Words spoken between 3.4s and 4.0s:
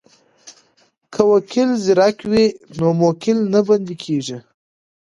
نه بندی